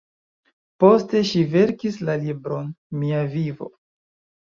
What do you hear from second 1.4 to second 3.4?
verkis la libron ""Mia